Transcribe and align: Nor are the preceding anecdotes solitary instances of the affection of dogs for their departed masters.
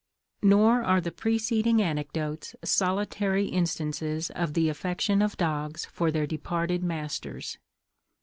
Nor 0.41 0.81
are 0.83 0.99
the 0.99 1.11
preceding 1.11 1.79
anecdotes 1.79 2.55
solitary 2.63 3.45
instances 3.45 4.31
of 4.31 4.55
the 4.55 4.67
affection 4.67 5.21
of 5.21 5.37
dogs 5.37 5.85
for 5.85 6.09
their 6.09 6.25
departed 6.25 6.81
masters. 6.83 7.59